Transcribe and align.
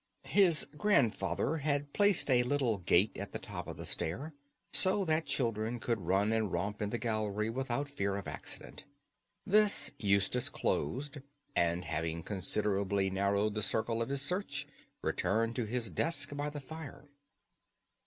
His 0.31 0.65
grandfather 0.75 1.57
had 1.57 1.93
placed 1.93 2.27
a 2.31 2.41
little 2.41 2.79
gate 2.79 3.15
at 3.19 3.33
the 3.33 3.37
top 3.37 3.67
of 3.67 3.77
the 3.77 3.85
stair, 3.85 4.33
so 4.73 5.05
that 5.05 5.27
children 5.27 5.79
could 5.79 6.01
run 6.01 6.31
and 6.33 6.51
romp 6.51 6.81
in 6.81 6.89
the 6.89 6.97
gallery 6.97 7.51
without 7.51 7.87
fear 7.87 8.15
of 8.15 8.27
accident. 8.27 8.83
This 9.45 9.91
Eustace 9.99 10.49
closed, 10.49 11.19
and 11.55 11.85
having 11.85 12.23
considerably 12.23 13.11
narrowed 13.11 13.53
the 13.53 13.61
circle 13.61 14.01
of 14.01 14.09
his 14.09 14.23
search, 14.23 14.65
returned 15.03 15.55
to 15.57 15.65
his 15.65 15.91
desk 15.91 16.35
by 16.35 16.49
the 16.49 16.61
fire. 16.61 17.05